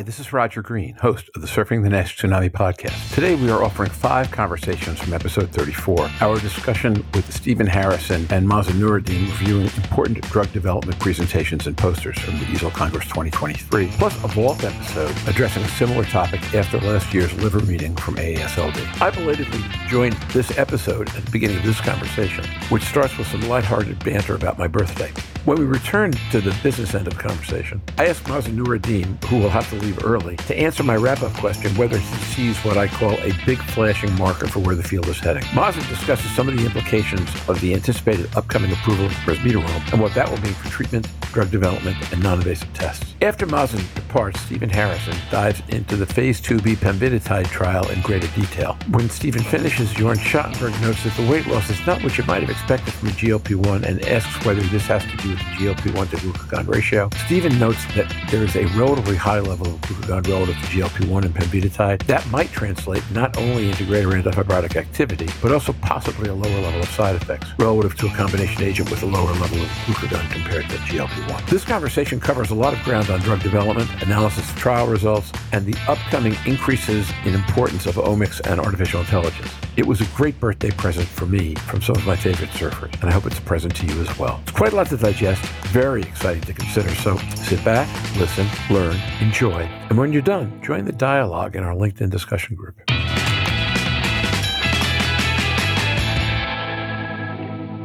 Hi, 0.00 0.04
this 0.04 0.18
is 0.18 0.32
Roger 0.32 0.62
Green, 0.62 0.94
host 0.94 1.28
of 1.34 1.42
the 1.42 1.46
Surfing 1.46 1.82
the 1.82 1.90
Nash 1.90 2.16
Tsunami 2.16 2.48
podcast. 2.48 3.14
Today 3.14 3.34
we 3.34 3.50
are 3.50 3.62
offering 3.62 3.90
five 3.90 4.30
conversations 4.30 4.98
from 4.98 5.12
episode 5.12 5.50
34. 5.50 6.10
Our 6.22 6.40
discussion 6.40 7.04
with 7.12 7.30
Stephen 7.30 7.66
Harrison 7.66 8.26
and 8.30 8.48
Mazen 8.48 8.80
Noureddin 8.80 9.26
reviewing 9.26 9.66
important 9.76 10.22
drug 10.30 10.50
development 10.54 10.98
presentations 11.00 11.66
and 11.66 11.76
posters 11.76 12.18
from 12.18 12.38
the 12.38 12.46
EASL 12.46 12.72
Congress 12.72 13.04
2023, 13.08 13.88
plus 13.98 14.16
a 14.24 14.28
vault 14.28 14.64
episode 14.64 15.14
addressing 15.28 15.62
a 15.62 15.68
similar 15.68 16.04
topic 16.04 16.40
after 16.54 16.80
last 16.80 17.12
year's 17.12 17.34
liver 17.34 17.60
meeting 17.60 17.94
from 17.96 18.16
AASLD. 18.16 19.02
I 19.02 19.10
belatedly 19.10 19.62
joined 19.86 20.14
this 20.32 20.56
episode 20.56 21.14
at 21.14 21.26
the 21.26 21.30
beginning 21.30 21.58
of 21.58 21.64
this 21.64 21.80
conversation, 21.82 22.46
which 22.70 22.84
starts 22.84 23.18
with 23.18 23.26
some 23.26 23.42
lighthearted 23.42 24.02
banter 24.02 24.34
about 24.34 24.56
my 24.56 24.66
birthday. 24.66 25.12
When 25.46 25.58
we 25.58 25.64
return 25.64 26.12
to 26.32 26.40
the 26.42 26.54
business 26.62 26.94
end 26.94 27.06
of 27.06 27.16
the 27.16 27.22
conversation, 27.22 27.80
I 27.96 28.08
asked 28.08 28.24
Mazen 28.24 28.56
Noureddin, 28.56 29.24
who 29.24 29.38
will 29.38 29.48
have 29.48 29.66
to 29.70 29.76
leave 29.76 30.04
early, 30.04 30.36
to 30.36 30.58
answer 30.58 30.82
my 30.82 30.96
wrap-up 30.96 31.32
question 31.32 31.74
whether 31.76 31.96
he 31.96 32.16
sees 32.24 32.58
what 32.58 32.76
I 32.76 32.88
call 32.88 33.12
a 33.20 33.32
big 33.46 33.56
flashing 33.56 34.14
marker 34.16 34.48
for 34.48 34.58
where 34.58 34.74
the 34.74 34.82
field 34.82 35.08
is 35.08 35.18
heading. 35.18 35.42
Mazen 35.44 35.88
discusses 35.88 36.30
some 36.32 36.46
of 36.46 36.58
the 36.58 36.66
implications 36.66 37.26
of 37.48 37.58
the 37.62 37.72
anticipated 37.72 38.28
upcoming 38.36 38.70
approval 38.70 39.06
of 39.06 39.12
resmetirom 39.12 39.92
and 39.92 40.02
what 40.02 40.12
that 40.12 40.28
will 40.28 40.40
mean 40.42 40.52
for 40.52 40.68
treatment, 40.68 41.08
drug 41.32 41.50
development, 41.50 41.96
and 42.12 42.22
non-invasive 42.22 42.72
tests. 42.74 43.14
After 43.22 43.46
Mazen 43.46 43.82
departs, 43.94 44.40
Stephen 44.40 44.68
Harrison 44.68 45.16
dives 45.30 45.62
into 45.68 45.96
the 45.96 46.06
phase 46.06 46.40
2b 46.42 46.76
pemvidutide 46.76 47.46
trial 47.46 47.88
in 47.88 48.02
greater 48.02 48.28
detail. 48.38 48.76
When 48.90 49.08
Stephen 49.08 49.42
finishes, 49.42 49.90
Jorn 49.94 50.16
Schattenberg 50.16 50.78
notes 50.82 51.02
that 51.04 51.14
the 51.14 51.30
weight 51.30 51.46
loss 51.46 51.70
is 51.70 51.86
not 51.86 52.02
what 52.02 52.18
you 52.18 52.24
might 52.24 52.42
have 52.42 52.50
expected 52.50 52.92
from 52.92 53.08
a 53.08 53.12
GLP-1 53.12 53.84
and 53.84 54.04
asks 54.06 54.44
whether 54.44 54.60
this 54.60 54.86
has 54.86 55.02
to 55.04 55.16
do 55.18 55.29
with 55.30 55.38
the 55.38 55.44
GLP-1 55.44 56.10
to 56.10 56.16
glucagon 56.16 56.68
ratio. 56.68 57.08
Stephen 57.26 57.58
notes 57.58 57.84
that 57.94 58.12
there 58.30 58.42
is 58.42 58.56
a 58.56 58.66
relatively 58.78 59.16
high 59.16 59.40
level 59.40 59.66
of 59.66 59.80
glucagon 59.80 60.26
relative 60.28 60.56
to 60.56 60.66
GLP-1 60.66 61.24
and 61.24 61.34
pemvidutide. 61.34 62.04
That 62.06 62.26
might 62.30 62.50
translate 62.52 63.02
not 63.12 63.36
only 63.38 63.68
into 63.68 63.84
greater 63.84 64.08
antifibrotic 64.08 64.76
activity, 64.76 65.28
but 65.40 65.52
also 65.52 65.72
possibly 65.74 66.28
a 66.28 66.34
lower 66.34 66.60
level 66.60 66.80
of 66.80 66.88
side 66.90 67.16
effects 67.16 67.48
relative 67.58 67.96
to 67.98 68.06
a 68.06 68.10
combination 68.10 68.62
agent 68.62 68.90
with 68.90 69.02
a 69.02 69.06
lower 69.06 69.32
level 69.32 69.60
of 69.60 69.68
glucagon 69.86 70.30
compared 70.30 70.68
to 70.68 70.76
GLP-1. 70.76 71.48
This 71.48 71.64
conversation 71.64 72.20
covers 72.20 72.50
a 72.50 72.54
lot 72.54 72.72
of 72.72 72.82
ground 72.82 73.10
on 73.10 73.20
drug 73.20 73.42
development, 73.42 73.90
analysis 74.02 74.50
of 74.50 74.56
trial 74.56 74.86
results, 74.86 75.32
and 75.52 75.64
the 75.66 75.78
upcoming 75.88 76.36
increases 76.46 77.10
in 77.24 77.34
importance 77.34 77.86
of 77.86 77.94
omics 77.96 78.40
and 78.48 78.60
artificial 78.60 79.00
intelligence. 79.00 79.50
It 79.76 79.86
was 79.86 80.00
a 80.00 80.06
great 80.16 80.38
birthday 80.40 80.70
present 80.70 81.06
for 81.06 81.26
me 81.26 81.54
from 81.54 81.80
some 81.80 81.96
of 81.96 82.06
my 82.06 82.16
favorite 82.16 82.50
surfers, 82.50 82.92
and 83.00 83.04
I 83.04 83.12
hope 83.12 83.26
it's 83.26 83.38
a 83.38 83.42
present 83.42 83.74
to 83.76 83.86
you 83.86 84.00
as 84.00 84.18
well. 84.18 84.40
It's 84.42 84.52
quite 84.52 84.72
a 84.72 84.76
lot 84.76 84.88
to 84.88 84.96
digest, 84.96 85.19
very 85.20 86.02
exciting 86.02 86.42
to 86.42 86.52
consider. 86.52 86.88
So 86.96 87.16
sit 87.36 87.64
back, 87.64 87.88
listen, 88.16 88.46
learn, 88.70 88.96
enjoy, 89.20 89.62
and 89.88 89.98
when 89.98 90.12
you're 90.12 90.22
done, 90.22 90.60
join 90.62 90.84
the 90.84 90.92
dialogue 90.92 91.56
in 91.56 91.62
our 91.62 91.74
LinkedIn 91.74 92.10
discussion 92.10 92.56
group. 92.56 92.76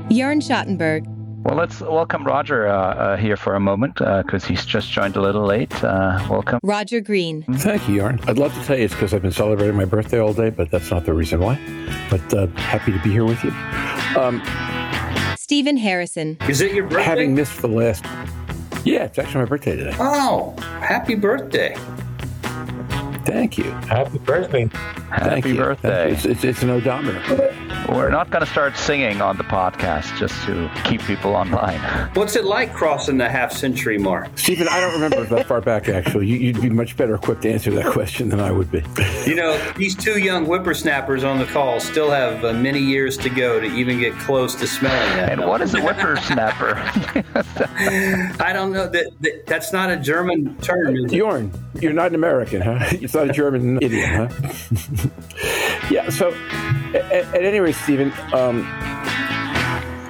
Jorn 0.09 0.41
Schattenberg. 0.41 1.05
Well, 1.45 1.57
let's 1.57 1.79
welcome 1.81 2.23
Roger 2.23 2.67
uh, 2.67 2.73
uh, 2.73 3.17
here 3.17 3.37
for 3.37 3.53
a 3.53 3.59
moment 3.59 3.95
because 3.95 4.43
uh, 4.45 4.47
he's 4.47 4.65
just 4.65 4.89
joined 4.91 5.15
a 5.15 5.21
little 5.21 5.45
late. 5.45 5.71
Uh, 5.83 6.25
welcome. 6.27 6.59
Roger 6.63 7.01
Green. 7.01 7.43
Thank 7.43 7.87
you, 7.87 8.01
Jorn. 8.01 8.27
I'd 8.27 8.39
love 8.39 8.51
to 8.55 8.63
tell 8.63 8.77
you 8.77 8.85
it's 8.85 8.95
because 8.95 9.13
I've 9.13 9.21
been 9.21 9.31
celebrating 9.31 9.75
my 9.75 9.85
birthday 9.85 10.19
all 10.19 10.33
day, 10.33 10.49
but 10.49 10.71
that's 10.71 10.89
not 10.89 11.05
the 11.05 11.13
reason 11.13 11.41
why. 11.41 11.59
But 12.09 12.33
uh, 12.33 12.47
happy 12.55 12.93
to 12.93 12.99
be 13.03 13.11
here 13.11 13.25
with 13.25 13.43
you. 13.43 13.51
Um, 14.19 14.41
Stephen 15.45 15.77
Harrison. 15.77 16.39
Is 16.49 16.59
it 16.59 16.73
your 16.73 16.85
birthday? 16.85 17.03
Having 17.03 17.35
missed 17.35 17.61
the 17.61 17.67
last. 17.67 18.03
Yeah, 18.83 19.03
it's 19.03 19.19
actually 19.19 19.41
my 19.41 19.45
birthday 19.45 19.75
today. 19.75 19.95
Oh, 19.99 20.55
happy 20.79 21.13
birthday. 21.13 21.75
Thank 23.27 23.55
you. 23.59 23.69
Happy 23.85 24.17
birthday. 24.17 24.67
Happy 25.15 25.29
Thank 25.29 25.45
you. 25.45 25.55
birthday. 25.55 26.11
It's, 26.11 26.25
it's, 26.25 26.43
it's 26.43 26.61
an 26.61 26.69
odometer. 26.71 27.21
We're 27.87 28.09
not 28.09 28.31
going 28.31 28.43
to 28.43 28.51
start 28.51 28.75
singing 28.75 29.21
on 29.21 29.37
the 29.37 29.43
podcast 29.43 30.17
just 30.17 30.43
to 30.45 30.69
keep 30.83 31.01
people 31.01 31.35
online. 31.35 31.79
What's 32.15 32.35
it 32.35 32.43
like 32.43 32.73
crossing 32.73 33.17
the 33.17 33.29
half 33.29 33.53
century 33.53 33.97
mark? 33.97 34.27
Stephen, 34.37 34.67
I 34.67 34.81
don't 34.81 34.93
remember 34.93 35.23
that 35.23 35.45
far 35.45 35.61
back, 35.61 35.87
actually. 35.87 36.27
You, 36.27 36.51
would 36.51 36.61
be 36.61 36.69
much 36.69 36.97
better 36.97 37.15
equipped 37.15 37.43
to 37.43 37.51
answer 37.53 37.71
that 37.71 37.93
question 37.93 38.27
than 38.27 38.41
I 38.41 38.51
would 38.51 38.69
be. 38.71 38.83
You 39.25 39.35
know, 39.35 39.57
these 39.77 39.95
two 39.95 40.19
young 40.19 40.45
whippersnappers 40.45 41.23
on 41.23 41.39
the 41.39 41.45
call 41.45 41.79
still 41.79 42.09
have 42.09 42.43
uh, 42.43 42.53
many 42.53 42.79
years 42.79 43.15
to 43.17 43.29
go 43.29 43.61
to 43.61 43.67
even 43.67 43.99
get 43.99 44.13
close 44.19 44.55
to 44.55 44.67
smelling 44.67 45.17
that. 45.17 45.31
And 45.31 45.47
what 45.47 45.61
is 45.61 45.73
a 45.75 45.79
whippersnapper? 45.81 46.73
I 48.43 48.51
don't 48.51 48.73
know. 48.73 48.87
That, 48.87 49.11
that 49.21 49.45
That's 49.45 49.71
not 49.71 49.91
a 49.91 49.97
German 49.97 50.57
term. 50.57 50.95
Is 50.95 51.11
Jorn, 51.11 51.51
you're 51.81 51.93
not 51.93 52.07
an 52.07 52.15
American, 52.15 52.61
huh? 52.61 52.79
It's 52.91 53.13
not 53.13 53.29
a 53.29 53.33
German 53.33 53.77
idiom, 53.81 54.09
huh? 54.09 54.29
yeah, 55.91 56.09
so 56.09 56.33
at, 56.93 57.11
at 57.13 57.43
any 57.43 57.59
rate, 57.59 57.75
Stephen, 57.75 58.11
um, 58.33 58.63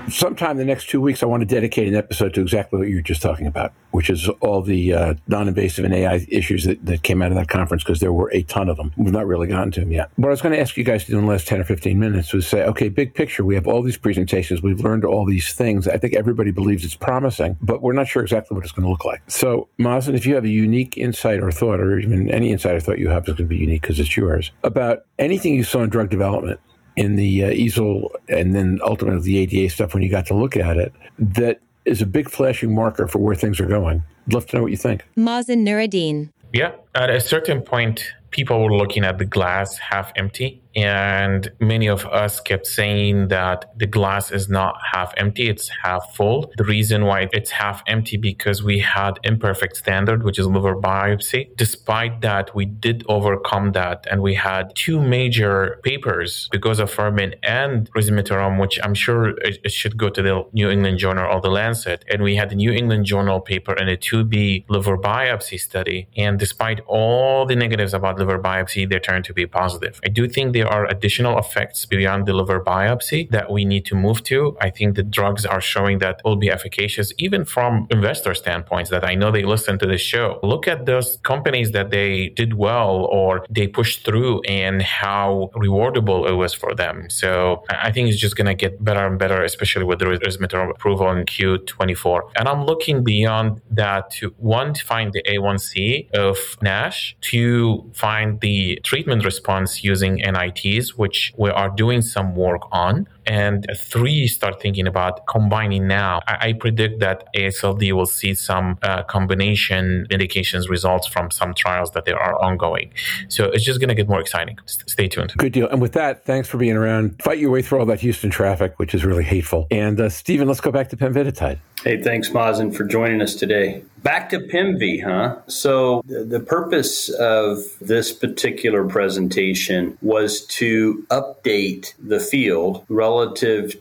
sometime 0.10 0.58
the 0.58 0.66
next 0.66 0.90
two 0.90 1.02
weeks, 1.02 1.24
I 1.24 1.26
want 1.26 1.42
to 1.42 1.46
dedicate 1.46 1.88
an 1.88 1.96
episode 1.96 2.34
to 2.36 2.42
exactly 2.42 2.80
what 2.80 2.88
you 2.88 2.96
were 2.96 3.02
just 3.02 3.22
talking 3.22 3.48
about, 3.48 3.74
which 3.92 4.10
is 4.10 4.30
all 4.42 4.62
the 4.62 4.94
uh, 4.94 5.14
non-invasive 5.28 5.86
and 5.86 5.94
AI 5.94 6.26
issues 6.30 6.64
that, 6.66 6.86
that 6.86 7.04
came 7.04 7.22
out 7.22 7.32
of 7.32 7.38
that 7.38 7.48
conference, 7.48 7.84
because 7.84 8.00
there 8.00 8.14
were 8.14 8.32
a 8.34 8.44
ton 8.44 8.70
of 8.70 8.78
them. 8.78 8.92
We've 8.98 9.14
not 9.14 9.28
really 9.28 9.48
gotten 9.48 9.72
to 9.72 9.80
them 9.82 9.92
yet. 9.92 10.12
What 10.16 10.28
I 10.28 10.32
was 10.32 10.42
going 10.42 10.54
to 10.54 10.60
ask 10.60 10.78
you 10.78 10.84
guys 10.84 11.06
to 11.06 11.12
do 11.12 11.20
in 11.20 11.26
the 11.26 11.32
last 11.32 11.48
10 11.48 11.62
or 11.62 11.64
15 11.64 12.00
minutes 12.00 12.34
was 12.34 12.48
say, 12.48 12.64
okay, 12.64 12.90
big 12.90 13.14
picture, 13.14 13.44
we 13.44 13.56
have 13.56 13.68
all 13.68 13.82
these 13.82 13.98
presentations, 13.98 14.62
we've 14.62 14.80
learned 14.80 15.06
all 15.06 15.26
these 15.26 15.54
things. 15.54 15.88
I 15.88 15.98
think 15.98 16.16
everybody 16.16 16.52
believes 16.52 16.86
it's 16.86 16.96
promising, 16.96 17.58
but 17.62 17.82
we're 17.82 17.94
not 17.94 18.08
sure 18.08 18.22
exactly 18.22 18.56
what 18.56 18.64
it's 18.64 18.74
going 18.74 18.86
to 18.86 18.90
look 18.90 19.06
like. 19.06 19.22
So, 19.28 19.70
Mazen, 19.80 20.16
if 20.16 20.26
you 20.26 20.36
have 20.36 20.46
a 20.46 20.50
unique 20.50 20.98
insight 20.98 21.42
or 21.42 21.52
thought, 21.52 21.80
or 21.80 22.00
even 22.00 22.30
any 22.30 22.52
insight 22.52 22.76
or 22.76 22.80
thought 22.80 23.00
you 23.00 23.10
have 23.10 23.24
is 23.24 23.34
going 23.34 23.38
to 23.38 23.44
be 23.46 23.58
unique 23.58 23.82
because 23.82 24.00
it's 24.00 24.16
yours, 24.16 24.52
about 24.64 25.06
anything 25.20 25.56
you 25.56 25.64
saw 25.64 25.84
in 25.84 25.90
drug 25.90 26.10
development 26.10 26.60
in 26.96 27.16
the 27.16 27.44
uh, 27.44 27.50
EASL 27.50 28.10
and 28.30 28.56
then 28.56 28.80
ultimately 28.84 29.22
the 29.22 29.38
ADA 29.40 29.70
stuff 29.70 29.94
when 29.94 30.02
you 30.02 30.10
got 30.10 30.26
to 30.28 30.34
look 30.34 30.56
at 30.56 30.78
it 30.78 30.94
that 31.20 31.60
is 31.86 32.02
a 32.02 32.06
big 32.06 32.30
flashing 32.30 32.74
marker 32.74 33.08
for 33.08 33.20
where 33.20 33.36
things 33.36 33.60
are 33.60 33.68
going. 33.68 34.04
I'd 34.28 34.34
love 34.34 34.48
to 34.48 34.58
know 34.58 34.64
what 34.64 34.72
you 34.72 34.78
think. 34.78 35.06
Mazen 35.16 35.64
Noureddin. 35.64 36.32
Yeah, 36.52 36.72
at 36.96 37.10
a 37.10 37.20
certain 37.20 37.62
point, 37.62 38.04
people 38.32 38.64
were 38.64 38.76
looking 38.76 39.04
at 39.04 39.18
the 39.18 39.26
glass 39.26 39.78
half 39.78 40.12
empty 40.16 40.62
and 40.76 41.50
many 41.60 41.88
of 41.88 42.06
us 42.08 42.40
kept 42.40 42.68
saying 42.68 43.30
that 43.30 43.72
the 43.78 43.88
glass 43.88 44.32
is 44.32 44.50
not 44.50 44.76
half 44.92 45.14
empty, 45.18 45.50
it's 45.50 45.70
half 45.84 46.16
full. 46.16 46.52
The 46.58 46.66
reason 46.66 47.06
why 47.06 47.30
it's 47.32 47.52
half 47.52 47.82
empty 47.88 48.18
because 48.18 48.64
we 48.64 48.80
had 48.80 49.20
imperfect 49.24 49.78
standard, 49.78 50.24
which 50.24 50.38
is 50.38 50.48
liver 50.48 50.76
biopsy. 50.76 51.56
Despite 51.56 52.22
that, 52.22 52.54
we 52.54 52.66
did 52.66 53.06
overcome 53.08 53.72
that 53.72 54.06
and 54.12 54.22
we 54.22 54.36
had 54.36 54.74
two 54.76 55.00
major 55.00 55.80
papers 55.84 56.50
because 56.52 56.80
of 56.80 56.92
Fermin 56.92 57.36
and 57.44 57.90
resmetirom, 57.94 58.60
which 58.60 58.80
I'm 58.84 58.94
sure 58.94 59.30
it 59.38 59.72
should 59.72 59.98
go 59.98 60.10
to 60.10 60.22
the 60.22 60.44
New 60.52 60.70
England 60.70 60.98
Journal 60.98 61.32
or 61.32 61.40
the 61.40 61.50
Lancet. 61.50 62.04
And 62.12 62.22
we 62.22 62.36
had 62.36 62.50
the 62.50 62.56
New 62.56 62.72
England 62.72 63.06
Journal 63.06 63.40
paper 63.40 63.74
and 63.74 63.90
a 63.90 63.98
2B 63.98 64.66
liver 64.70 64.98
biopsy 64.98 65.60
study. 65.60 66.08
And 66.18 66.38
despite 66.38 66.82
all 66.82 67.46
the 67.46 67.56
negatives 67.56 67.94
about 67.94 68.20
liver 68.20 68.40
biopsy, 68.40 68.90
they 68.90 69.00
turned 69.00 69.26
to 69.26 69.34
be 69.34 69.46
positive. 69.46 70.02
I 70.06 70.10
do 70.10 70.28
think 70.28 70.54
they 70.54 70.65
there 70.66 70.74
are 70.74 70.86
additional 70.88 71.38
effects 71.38 71.86
beyond 71.86 72.26
the 72.26 72.34
liver 72.34 72.60
biopsy 72.60 73.30
that 73.30 73.52
we 73.52 73.66
need 73.66 73.86
to 73.86 73.96
move 73.96 74.24
to. 74.24 74.58
I 74.62 74.70
think 74.72 74.96
the 74.96 75.04
drugs 75.04 75.46
are 75.46 75.62
showing 75.62 76.00
that 76.00 76.22
will 76.26 76.38
be 76.38 76.50
efficacious, 76.50 77.14
even 77.20 77.46
from 77.46 77.88
investor 77.92 78.34
standpoints 78.34 78.90
that 78.90 79.04
I 79.08 79.14
know 79.14 79.30
they 79.32 79.44
listen 79.44 79.78
to 79.80 79.86
the 79.86 79.98
show. 79.98 80.40
Look 80.42 80.68
at 80.68 80.88
those 80.88 81.20
companies 81.22 81.72
that 81.72 81.92
they 81.92 82.30
did 82.30 82.56
well 82.56 83.06
or 83.12 83.46
they 83.50 83.68
pushed 83.68 84.06
through 84.06 84.42
and 84.42 84.82
how 84.82 85.52
rewardable 85.56 86.28
it 86.28 86.34
was 86.34 86.54
for 86.54 86.74
them. 86.74 87.10
So 87.10 87.64
I 87.70 87.92
think 87.92 88.10
it's 88.10 88.20
just 88.20 88.36
going 88.36 88.48
to 88.48 88.56
get 88.56 88.84
better 88.84 89.06
and 89.06 89.20
better, 89.20 89.44
especially 89.44 89.84
with 89.84 90.00
the 90.00 90.06
resmetirom 90.06 90.72
approval 90.72 91.12
in 91.12 91.26
Q24. 91.26 92.22
And 92.38 92.48
I'm 92.48 92.66
looking 92.66 93.04
beyond 93.04 93.62
that 93.70 94.10
to 94.18 94.34
one, 94.38 94.74
to 94.74 94.84
find 94.84 95.14
the 95.14 95.22
A1C 95.24 96.12
of 96.16 96.38
NASH, 96.64 97.18
to 97.34 97.92
find 97.94 98.40
the 98.42 98.80
treatment 98.84 99.24
response 99.24 99.84
using 99.84 100.16
NIT 100.16 100.55
Which 100.98 101.34
we 101.38 101.50
are 101.50 101.70
doing 101.70 102.02
some 102.02 102.36
work 102.36 102.62
on. 102.72 103.08
And 103.26 103.66
three, 103.78 104.28
start 104.28 104.62
thinking 104.62 104.88
about 104.88 105.26
combining 105.28 105.88
now. 105.88 106.22
I, 106.28 106.50
I 106.50 106.54
predict 106.54 107.00
that 107.00 107.28
ASLD 107.36 107.92
will 107.94 108.06
see 108.06 108.34
some 108.34 108.78
uh, 108.84 109.04
combination 109.04 110.08
indications 110.10 110.70
results 110.70 111.08
from 111.08 111.32
some 111.32 111.54
trials 111.54 111.92
that 111.92 112.06
they 112.06 112.14
are 112.14 112.42
ongoing. 112.42 112.92
So 113.30 113.46
it's 113.46 113.64
just 113.64 113.80
going 113.80 113.90
to 113.90 113.96
get 113.96 114.08
more 114.08 114.20
exciting. 114.20 114.58
S- 114.66 114.84
stay 114.88 115.08
tuned. 115.08 115.34
Good 115.38 115.54
deal. 115.54 115.68
And 115.68 115.82
with 115.82 115.94
that, 115.94 116.26
thanks 116.26 116.48
for 116.48 116.58
being 116.58 116.76
around. 116.76 117.22
Fight 117.22 117.40
your 117.40 117.52
way 117.52 117.62
through 117.62 117.80
all 117.80 117.86
that 117.88 118.02
Houston 118.02 118.30
traffic, 118.30 118.78
which 118.78 118.94
is 118.94 119.04
really 119.06 119.24
hateful. 119.24 119.68
And 119.72 120.00
uh, 120.00 120.10
Stephen, 120.10 120.48
let's 120.48 120.62
go 120.62 120.72
back 120.72 120.90
to 120.90 120.98
pemvidutide. 120.98 121.60
Hey, 121.84 122.02
thanks, 122.02 122.30
Mazen, 122.30 122.76
for 122.76 122.84
joining 122.84 123.22
us 123.22 123.36
today. 123.36 123.84
Back 124.02 124.30
to 124.30 124.40
PEMV, 124.40 125.04
huh? 125.04 125.42
So, 125.48 126.02
the, 126.06 126.24
the 126.24 126.40
purpose 126.40 127.10
of 127.10 127.60
this 127.80 128.12
particular 128.12 128.88
presentation 128.88 129.98
was 130.02 130.46
to 130.48 131.06
update 131.12 131.94
the 132.00 132.20
field 132.20 132.86
relative 132.90 133.15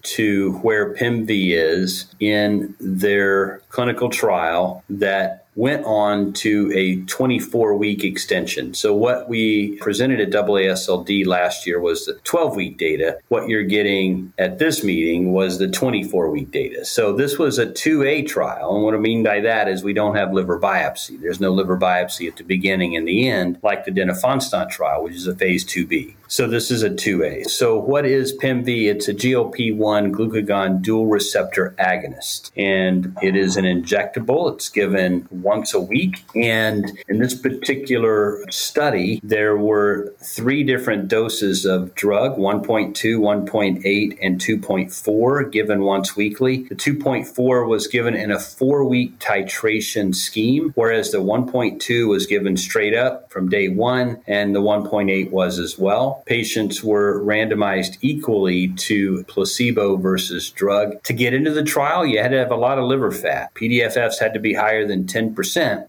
to 0.03 0.53
where 0.63 0.95
PEMV 0.95 1.51
is 1.51 2.07
in 2.21 2.75
their 2.81 3.61
clinical 3.69 4.09
trial 4.09 4.83
that 4.89 5.44
went 5.57 5.85
on 5.85 6.33
to 6.33 6.73
a 6.75 6.97
24 7.03 7.77
week 7.77 8.05
extension. 8.05 8.75
So, 8.75 8.95
what 8.95 9.29
we 9.29 9.77
presented 9.79 10.21
at 10.21 10.31
AASLD 10.31 11.27
last 11.27 11.67
year 11.67 11.81
was 11.81 12.07
the 12.07 12.15
12 12.25 12.57
week 12.57 12.79
data. 12.79 13.19
What 13.29 13.49
you're 13.49 13.65
getting 13.65 14.33
at 14.39 14.59
this 14.59 14.83
meeting 14.83 15.33
was 15.33 15.59
the 15.59 15.69
24 15.69 16.31
week 16.31 16.51
data. 16.51 16.85
So, 16.85 17.13
this 17.13 17.39
was 17.39 17.59
a 17.59 17.67
2A 17.67 18.27
trial. 18.27 18.75
And 18.75 18.85
what 18.85 18.95
I 18.95 18.99
mean 18.99 19.23
by 19.23 19.41
that 19.41 19.69
is 19.69 19.83
we 19.83 19.93
don't 19.93 20.17
have 20.17 20.33
liver 20.33 20.59
biopsy. 20.59 21.21
There's 21.21 21.41
no 21.41 21.51
liver 21.51 21.79
biopsy 21.79 22.29
at 22.29 22.37
the 22.37 22.45
beginning 22.45 22.97
and 22.97 23.07
the 23.07 23.29
end, 23.29 23.59
like 23.63 23.85
the 23.85 23.91
denifanstat 23.91 24.71
trial, 24.71 25.05
which 25.05 25.15
is 25.15 25.27
a 25.27 25.35
phase 25.35 25.65
2B. 25.65 26.15
So 26.27 26.49
this 26.49 26.71
is 26.71 26.83
a 26.83 26.91
2A. 26.91 27.49
So 27.49 27.79
what 27.79 28.07
is 28.07 28.37
PEMV? 28.37 28.91
It's 28.91 29.09
a 29.09 29.15
GLP-1 29.15 30.11
glucagon 30.11 30.83
dual 30.83 31.07
receptor 31.07 31.75
agonist 31.79 32.51
and 32.57 33.17
it 33.23 33.37
is 33.37 33.57
an 33.57 33.65
injectable. 33.65 34.53
It's 34.53 34.69
given 34.69 35.29
once 35.45 35.75
a 35.75 35.81
week 35.81 36.25
and 36.35 36.99
in 37.09 37.19
this 37.19 37.35
particular 37.35 38.45
study 38.51 39.21
there 39.23 39.57
were 39.57 40.15
three 40.21 40.65
different 40.65 41.09
doses 41.09 41.65
of 41.65 41.95
drug, 41.95 42.37
1.2, 42.37 42.95
1.8 42.95 44.19
and 44.21 44.41
2.4 44.41 45.53
given 45.53 45.83
once 45.83 46.17
weekly. 46.17 46.65
The 46.65 46.75
2.4 46.75 47.69
was 47.69 47.87
given 47.87 48.15
in 48.15 48.31
a 48.31 48.37
4-week 48.37 49.19
titration 49.19 50.15
scheme 50.15 50.73
whereas 50.75 51.11
the 51.13 51.19
1.2 51.19 52.09
was 52.09 52.27
given 52.27 52.57
straight 52.57 52.95
up 52.95 53.31
from 53.31 53.49
day 53.49 53.69
1 53.69 54.23
and 54.27 54.55
the 54.55 54.61
1.8 54.61 55.31
was 55.31 55.59
as 55.59 55.79
well 55.79 56.23
patients 56.27 56.83
were 56.83 57.23
randomized 57.23 57.99
equally 58.01 58.69
to 58.69 59.25
placebo 59.25 59.97
versus 59.97 60.51
drug. 60.51 61.03
To 61.05 61.13
get 61.13 61.35
into 61.35 61.51
the 61.51 61.63
trial, 61.63 62.07
you 62.07 62.21
had 62.21 62.31
to 62.31 62.39
have 62.39 62.51
a 62.51 62.57
lot 62.57 62.79
of 62.79 62.85
liver 62.85 63.11
fat. 63.11 63.53
PDFFs 63.55 64.19
had 64.19 64.35
to 64.35 64.41
be 64.41 64.55
higher 64.55 64.87
than 64.87 65.05
10%. 65.05 65.34